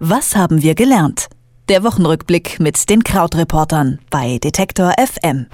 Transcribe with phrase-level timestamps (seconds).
[0.00, 1.26] Was haben wir gelernt?
[1.68, 5.46] Der Wochenrückblick mit den Krautreportern bei Detektor FM.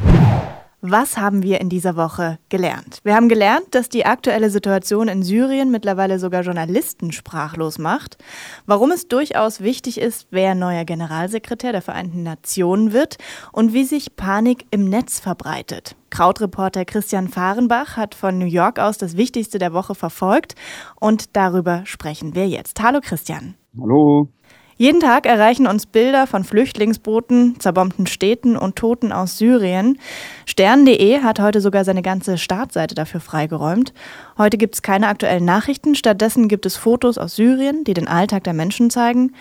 [0.82, 2.99] Was haben wir in dieser Woche gelernt?
[3.04, 8.19] Wir haben gelernt, dass die aktuelle Situation in Syrien mittlerweile sogar Journalisten sprachlos macht,
[8.66, 13.16] warum es durchaus wichtig ist, wer neuer Generalsekretär der Vereinten Nationen wird
[13.50, 15.96] und wie sich Panik im Netz verbreitet.
[16.11, 20.54] Krautreporter Christian Fahrenbach hat von New York aus das Wichtigste der Woche verfolgt
[21.00, 22.82] und darüber sprechen wir jetzt.
[22.82, 23.54] Hallo Christian.
[23.80, 24.29] Hallo.
[24.76, 29.99] Jeden Tag erreichen uns Bilder von Flüchtlingsbooten, zerbombten Städten und Toten aus Syrien.
[30.46, 33.92] Stern.de hat heute sogar seine ganze Startseite dafür freigeräumt.
[34.36, 38.42] Heute gibt es keine aktuellen Nachrichten, stattdessen gibt es Fotos aus Syrien, die den Alltag
[38.44, 39.33] der Menschen zeigen.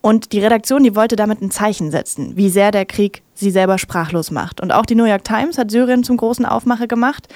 [0.00, 3.76] Und die Redaktion, die wollte damit ein Zeichen setzen, wie sehr der Krieg sie selber
[3.76, 4.60] sprachlos macht.
[4.60, 7.28] Und auch die New York Times hat Syrien zum großen Aufmacher gemacht.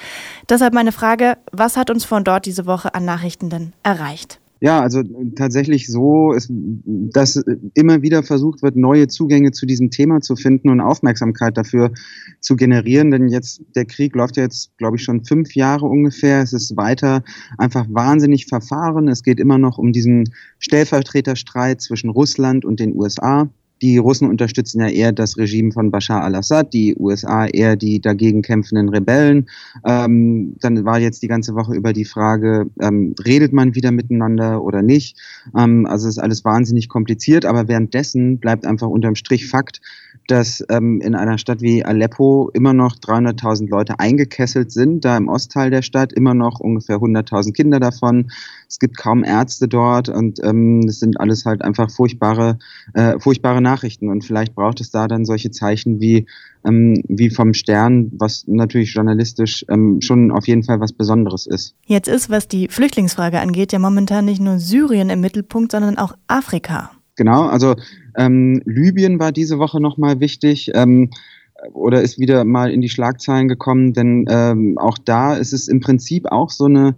[0.49, 4.39] Deshalb meine Frage, was hat uns von dort diese Woche an Nachrichten denn erreicht?
[4.63, 5.03] Ja, also
[5.35, 7.35] tatsächlich so, ist, dass
[7.73, 11.91] immer wieder versucht wird, neue Zugänge zu diesem Thema zu finden und Aufmerksamkeit dafür
[12.39, 13.11] zu generieren.
[13.11, 16.41] Denn jetzt, der Krieg läuft ja jetzt, glaube ich, schon fünf Jahre ungefähr.
[16.41, 17.25] Es ist weiter
[17.57, 19.09] einfach wahnsinnig verfahren.
[19.09, 23.49] Es geht immer noch um diesen Stellvertreterstreit zwischen Russland und den USA.
[23.83, 28.41] Die Russen unterstützen ja eher das Regime von Bashar al-Assad, die USA eher die dagegen
[28.41, 29.49] kämpfenden Rebellen.
[29.85, 34.63] Ähm, dann war jetzt die ganze Woche über die Frage, ähm, redet man wieder miteinander
[34.63, 35.19] oder nicht?
[35.57, 39.81] Ähm, also ist alles wahnsinnig kompliziert, aber währenddessen bleibt einfach unterm Strich Fakt,
[40.27, 45.27] dass ähm, in einer Stadt wie Aleppo immer noch 300.000 Leute eingekesselt sind, da im
[45.27, 48.31] Ostteil der Stadt immer noch ungefähr 100.000 Kinder davon.
[48.69, 52.57] Es gibt kaum Ärzte dort und ähm, das sind alles halt einfach furchtbare,
[52.93, 53.72] äh, furchtbare Nachrichten.
[54.09, 56.25] Und vielleicht braucht es da dann solche Zeichen wie
[56.65, 61.75] ähm, wie vom Stern, was natürlich journalistisch ähm, schon auf jeden Fall was Besonderes ist.
[61.85, 66.13] Jetzt ist, was die Flüchtlingsfrage angeht, ja momentan nicht nur Syrien im Mittelpunkt, sondern auch
[66.27, 66.91] Afrika.
[67.15, 67.75] Genau, also
[68.17, 70.71] ähm, Libyen war diese Woche nochmal wichtig.
[70.73, 71.09] Ähm,
[71.71, 75.79] oder ist wieder mal in die Schlagzeilen gekommen, denn ähm, auch da ist es im
[75.79, 76.95] Prinzip auch so eine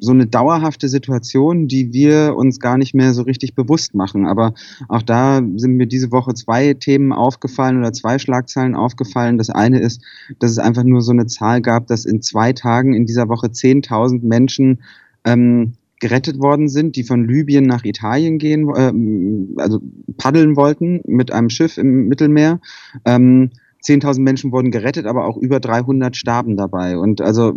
[0.00, 4.26] so eine dauerhafte Situation, die wir uns gar nicht mehr so richtig bewusst machen.
[4.26, 4.54] Aber
[4.88, 9.38] auch da sind mir diese Woche zwei Themen aufgefallen oder zwei Schlagzeilen aufgefallen.
[9.38, 10.02] Das eine ist,
[10.38, 13.48] dass es einfach nur so eine Zahl gab, dass in zwei Tagen in dieser Woche
[13.48, 14.80] 10.000 Menschen
[15.24, 19.80] ähm, gerettet worden sind, die von Libyen nach Italien gehen, äh, also
[20.16, 22.60] paddeln wollten mit einem Schiff im Mittelmeer.
[23.04, 23.50] Ähm,
[23.84, 26.98] 10.000 Menschen wurden gerettet, aber auch über 300 starben dabei.
[26.98, 27.54] Und also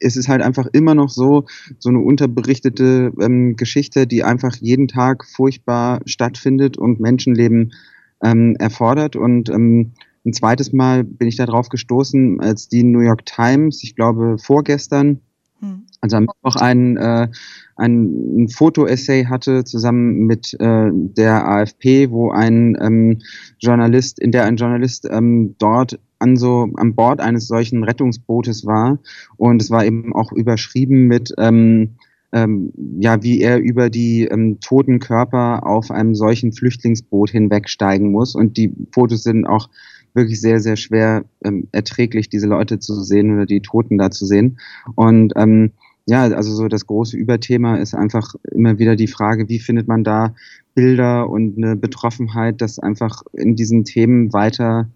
[0.00, 1.46] es ist halt einfach immer noch so,
[1.78, 7.72] so eine unterberichtete ähm, Geschichte, die einfach jeden Tag furchtbar stattfindet und Menschenleben
[8.22, 9.16] ähm, erfordert.
[9.16, 9.92] Und ähm,
[10.24, 15.20] ein zweites Mal bin ich darauf gestoßen, als die New York Times, ich glaube vorgestern.
[16.00, 17.28] Also am Mittwoch ein, äh,
[17.76, 23.18] ein, Foto-Essay hatte zusammen mit äh, der AFP, wo ein ähm,
[23.58, 28.98] Journalist, in der ein Journalist ähm, dort an so an Bord eines solchen Rettungsbootes war
[29.36, 31.96] und es war eben auch überschrieben mit ähm,
[32.32, 38.34] ähm, ja, wie er über die ähm, toten Körper auf einem solchen Flüchtlingsboot hinwegsteigen muss.
[38.34, 39.70] Und die Fotos sind auch
[40.12, 44.26] wirklich sehr, sehr schwer ähm, erträglich, diese Leute zu sehen oder die Toten da zu
[44.26, 44.58] sehen.
[44.96, 45.72] Und ähm,
[46.06, 50.04] ja, also so das große Überthema ist einfach immer wieder die Frage, wie findet man
[50.04, 50.34] da
[50.74, 54.88] Bilder und eine Betroffenheit, dass einfach in diesen Themen weiter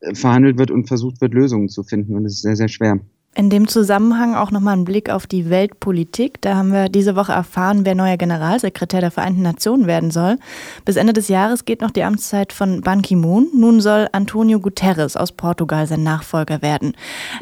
[0.00, 2.14] äh, verhandelt wird und versucht wird, Lösungen zu finden.
[2.14, 3.00] Und es ist sehr, sehr schwer.
[3.34, 6.40] In dem Zusammenhang auch nochmal ein Blick auf die Weltpolitik.
[6.40, 10.38] Da haben wir diese Woche erfahren, wer neuer Generalsekretär der Vereinten Nationen werden soll.
[10.84, 13.48] Bis Ende des Jahres geht noch die Amtszeit von Ban Ki-moon.
[13.54, 16.94] Nun soll Antonio Guterres aus Portugal sein Nachfolger werden.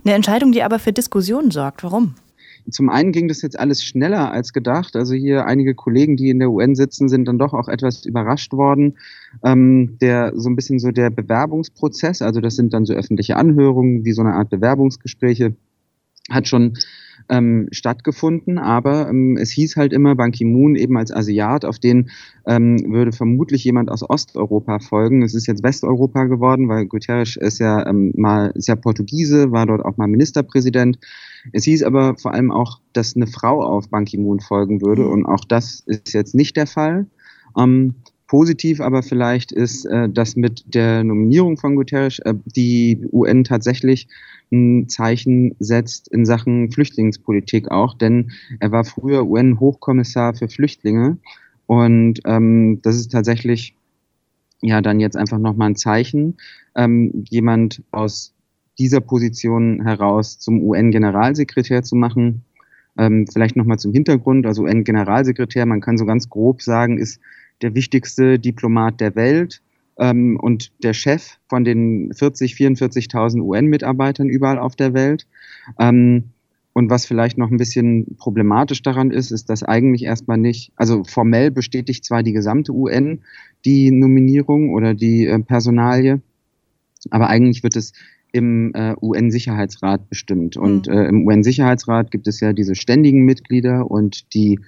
[0.05, 1.85] Eine Entscheidung, die aber für Diskussionen sorgt.
[1.85, 2.15] Warum?
[2.71, 4.97] Zum einen ging das jetzt alles schneller als gedacht.
[4.97, 8.53] Also hier einige Kollegen, die in der UN sitzen, sind dann doch auch etwas überrascht
[8.53, 8.97] worden.
[9.45, 14.05] Ähm, der so ein bisschen so der Bewerbungsprozess, also das sind dann so öffentliche Anhörungen,
[14.05, 15.55] wie so eine Art Bewerbungsgespräche,
[16.31, 16.75] hat schon
[17.29, 22.11] ähm, stattgefunden, aber ähm, es hieß halt immer Ban Ki-moon eben als Asiat, auf den
[22.47, 25.23] ähm, würde vermutlich jemand aus Osteuropa folgen.
[25.23, 29.67] Es ist jetzt Westeuropa geworden, weil Guterres ist ja ähm, mal ist ja Portugiese, war
[29.67, 30.99] dort auch mal Ministerpräsident.
[31.53, 35.13] Es hieß aber vor allem auch, dass eine Frau auf Ban Ki-moon folgen würde mhm.
[35.13, 37.07] und auch das ist jetzt nicht der Fall.
[37.57, 37.95] Ähm,
[38.27, 44.09] Positiv aber vielleicht ist, äh, dass mit der Nominierung von Guterres äh, die UN tatsächlich
[44.51, 51.19] ein Zeichen setzt in Sachen Flüchtlingspolitik auch, denn er war früher UN-Hochkommissar für Flüchtlinge
[51.67, 53.75] und ähm, das ist tatsächlich
[54.63, 56.39] ja dann jetzt einfach nochmal ein Zeichen,
[56.75, 58.35] ähm, jemand aus
[58.79, 62.43] dieser Position heraus zum UN-Generalsekretär zu machen.
[62.97, 67.21] Ähm, vielleicht nochmal zum Hintergrund, also UN-Generalsekretär, man kann so ganz grob sagen, ist
[67.65, 69.63] der wichtigste Diplomat der Welt
[69.99, 75.27] ähm, und der Chef von den 40, 44.000 UN-Mitarbeitern überall auf der Welt.
[75.79, 76.25] Ähm,
[76.75, 81.05] und was vielleicht noch ein bisschen problematisch daran ist, ist, dass eigentlich erstmal nicht, also
[81.05, 83.23] formell bestätigt zwar die gesamte UN
[83.65, 86.21] die Nominierung oder die äh, Personalie,
[87.11, 87.93] aber eigentlich wird es
[88.33, 90.59] im äh, UN-Sicherheitsrat bestimmt.
[90.59, 90.93] Und mhm.
[90.93, 94.59] äh, im UN-Sicherheitsrat gibt es ja diese ständigen Mitglieder und die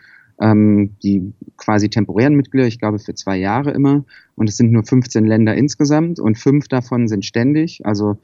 [0.41, 4.05] ähm, die quasi temporären Mitglieder, ich glaube für zwei Jahre immer.
[4.35, 7.85] Und es sind nur 15 Länder insgesamt und fünf davon sind ständig.
[7.85, 8.19] Also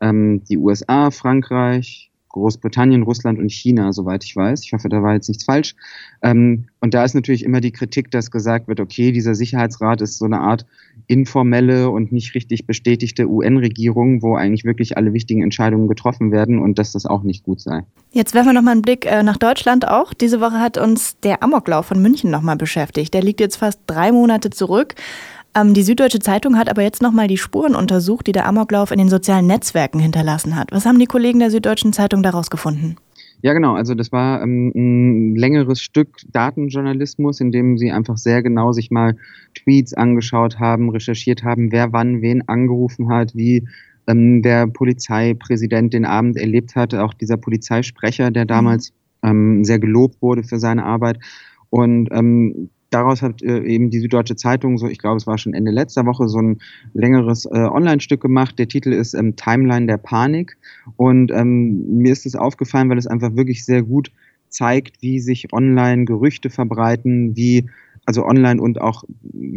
[0.00, 4.64] ähm, die USA, Frankreich, Großbritannien, Russland und China, soweit ich weiß.
[4.64, 5.74] Ich hoffe, da war jetzt nichts falsch.
[6.22, 10.18] Ähm, und da ist natürlich immer die Kritik, dass gesagt wird, okay, dieser Sicherheitsrat ist
[10.18, 10.66] so eine Art
[11.06, 16.78] informelle und nicht richtig bestätigte UN-Regierung, wo eigentlich wirklich alle wichtigen Entscheidungen getroffen werden und
[16.78, 17.84] dass das auch nicht gut sei.
[18.12, 20.12] Jetzt werfen wir nochmal einen Blick äh, nach Deutschland auch.
[20.12, 23.14] Diese Woche hat uns der Amoklauf von München nochmal beschäftigt.
[23.14, 24.94] Der liegt jetzt fast drei Monate zurück.
[25.58, 28.98] Ähm, die Süddeutsche Zeitung hat aber jetzt nochmal die Spuren untersucht, die der Amoklauf in
[28.98, 30.72] den sozialen Netzwerken hinterlassen hat.
[30.72, 32.96] Was haben die Kollegen der Süddeutschen Zeitung daraus gefunden?
[33.40, 33.74] Ja, genau.
[33.74, 38.90] Also das war ähm, ein längeres Stück Datenjournalismus, in dem sie einfach sehr genau sich
[38.90, 39.16] mal
[39.54, 43.68] Tweets angeschaut haben, recherchiert haben, wer wann wen angerufen hat, wie
[44.08, 48.48] ähm, der Polizeipräsident den Abend erlebt hat, auch dieser Polizeisprecher, der mhm.
[48.48, 51.18] damals ähm, sehr gelobt wurde für seine Arbeit.
[51.70, 55.54] Und ähm, daraus hat äh, eben die Süddeutsche Zeitung, so ich glaube, es war schon
[55.54, 56.58] Ende letzter Woche, so ein
[56.94, 58.58] längeres äh, Online-Stück gemacht.
[58.58, 60.56] Der Titel ist ähm, Timeline der Panik.
[60.96, 64.10] Und ähm, mir ist es aufgefallen, weil es einfach wirklich sehr gut
[64.48, 67.68] zeigt, wie sich online Gerüchte verbreiten, wie
[68.08, 69.04] also online und auch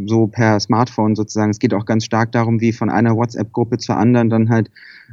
[0.08, 1.52] so per Smartphone sozusagen.
[1.52, 4.70] Es geht auch ganz stark darum, wie von einer WhatsApp-Gruppe zur anderen dann halt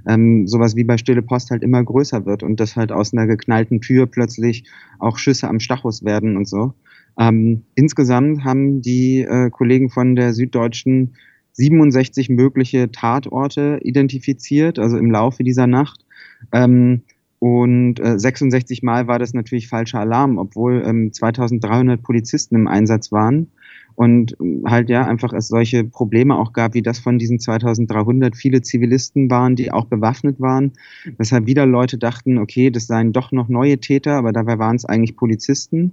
[0.08, 3.28] ähm, sowas wie bei Stille Post halt immer größer wird und dass halt aus einer
[3.28, 4.64] geknallten Tür plötzlich
[4.98, 6.74] auch Schüsse am Stachus werden und so.
[7.18, 11.14] Ähm, insgesamt haben die äh, Kollegen von der Süddeutschen
[11.52, 16.04] 67 mögliche Tatorte identifiziert, also im Laufe dieser Nacht.
[16.52, 17.02] Ähm,
[17.40, 23.12] und äh, 66 Mal war das natürlich falscher Alarm, obwohl ähm, 2300 Polizisten im Einsatz
[23.12, 23.48] waren.
[23.94, 28.36] Und ähm, halt ja einfach es solche Probleme auch gab, wie das von diesen 2300
[28.36, 30.72] viele Zivilisten waren, die auch bewaffnet waren.
[31.16, 34.84] Weshalb wieder Leute dachten, okay, das seien doch noch neue Täter, aber dabei waren es
[34.84, 35.92] eigentlich Polizisten.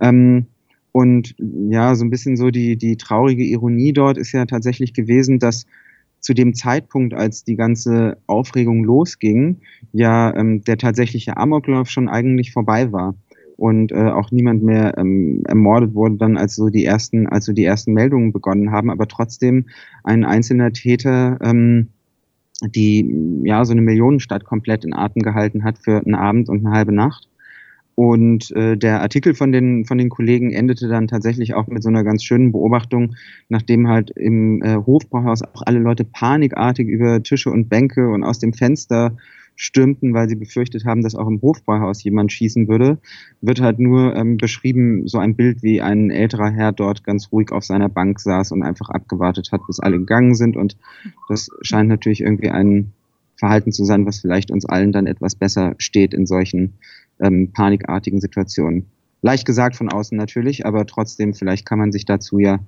[0.00, 0.46] Ähm,
[0.96, 5.40] und ja, so ein bisschen so die, die traurige Ironie dort ist ja tatsächlich gewesen,
[5.40, 5.66] dass
[6.20, 9.56] zu dem Zeitpunkt, als die ganze Aufregung losging,
[9.92, 13.16] ja ähm, der tatsächliche Amoklauf schon eigentlich vorbei war
[13.56, 17.52] und äh, auch niemand mehr ähm, ermordet wurde dann, als so die ersten, als so
[17.52, 19.66] die ersten Meldungen begonnen haben, aber trotzdem
[20.04, 21.88] ein einzelner Täter ähm,
[22.62, 26.76] die ja so eine Millionenstadt komplett in Atem gehalten hat für einen Abend und eine
[26.76, 27.28] halbe Nacht.
[27.94, 31.88] Und äh, der Artikel von den, von den Kollegen endete dann tatsächlich auch mit so
[31.88, 33.14] einer ganz schönen Beobachtung,
[33.48, 38.38] nachdem halt im äh, Hofbauhaus auch alle Leute panikartig über Tische und Bänke und aus
[38.38, 39.16] dem Fenster
[39.56, 42.98] stürmten, weil sie befürchtet haben, dass auch im Hofbräuhaus jemand schießen würde,
[43.40, 47.52] wird halt nur ähm, beschrieben, so ein Bild, wie ein älterer Herr dort ganz ruhig
[47.52, 50.56] auf seiner Bank saß und einfach abgewartet hat, bis alle gegangen sind.
[50.56, 50.76] Und
[51.28, 52.92] das scheint natürlich irgendwie ein
[53.36, 56.74] Verhalten zu sein, was vielleicht uns allen dann etwas besser steht in solchen
[57.20, 58.86] ähm, panikartigen Situationen.
[59.22, 62.58] Leicht gesagt von außen natürlich, aber trotzdem, vielleicht kann man sich dazu ja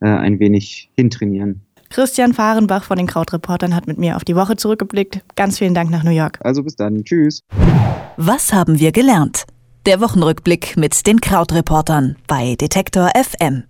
[0.00, 1.62] äh, ein wenig hintrainieren.
[1.90, 5.22] Christian Fahrenbach von den Krautreportern hat mit mir auf die Woche zurückgeblickt.
[5.36, 6.38] Ganz vielen Dank nach New York.
[6.42, 7.04] Also bis dann.
[7.04, 7.42] Tschüss.
[8.16, 9.44] Was haben wir gelernt?
[9.86, 13.64] Der Wochenrückblick mit den Krautreportern bei Detektor FM.